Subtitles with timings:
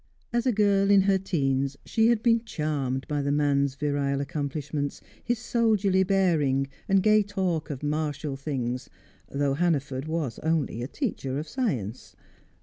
[0.33, 4.99] As a girl in her teens, she had been charmed by the man's virile accomplishments,
[5.23, 8.89] his soldierly bearing and gay talk of martial things,
[9.29, 12.15] though Hannaford was only a teacher of science.